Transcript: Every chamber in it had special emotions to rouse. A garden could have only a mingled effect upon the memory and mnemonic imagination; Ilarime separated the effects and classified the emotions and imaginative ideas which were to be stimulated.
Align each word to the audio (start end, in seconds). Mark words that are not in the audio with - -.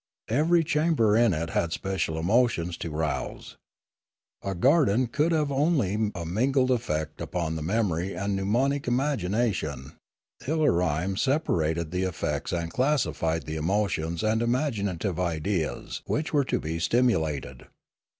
Every 0.31 0.63
chamber 0.63 1.15
in 1.15 1.31
it 1.31 1.51
had 1.51 1.71
special 1.71 2.17
emotions 2.17 2.75
to 2.77 2.89
rouse. 2.89 3.55
A 4.41 4.55
garden 4.55 5.05
could 5.05 5.31
have 5.31 5.51
only 5.51 6.11
a 6.15 6.25
mingled 6.25 6.71
effect 6.71 7.21
upon 7.21 7.55
the 7.55 7.61
memory 7.61 8.15
and 8.15 8.35
mnemonic 8.35 8.87
imagination; 8.87 9.93
Ilarime 10.47 11.19
separated 11.19 11.91
the 11.91 12.01
effects 12.01 12.51
and 12.51 12.73
classified 12.73 13.43
the 13.43 13.57
emotions 13.57 14.23
and 14.23 14.41
imaginative 14.41 15.19
ideas 15.19 16.01
which 16.07 16.33
were 16.33 16.45
to 16.45 16.59
be 16.59 16.79
stimulated. 16.79 17.67